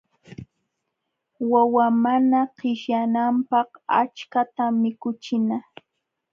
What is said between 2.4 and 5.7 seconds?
qishyananpaq achkatam mikuchina.